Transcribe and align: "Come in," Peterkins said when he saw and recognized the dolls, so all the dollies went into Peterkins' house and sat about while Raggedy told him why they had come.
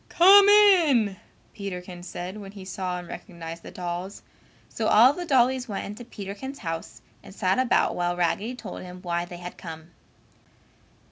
"Come 0.09 0.49
in," 0.49 1.17
Peterkins 1.53 2.07
said 2.07 2.37
when 2.37 2.53
he 2.53 2.65
saw 2.65 2.97
and 2.97 3.07
recognized 3.07 3.61
the 3.61 3.69
dolls, 3.69 4.23
so 4.67 4.87
all 4.87 5.13
the 5.13 5.27
dollies 5.27 5.67
went 5.69 5.85
into 5.85 6.03
Peterkins' 6.03 6.57
house 6.65 7.03
and 7.21 7.35
sat 7.35 7.59
about 7.59 7.95
while 7.95 8.17
Raggedy 8.17 8.55
told 8.55 8.81
him 8.81 9.03
why 9.03 9.25
they 9.25 9.37
had 9.37 9.59
come. 9.59 9.91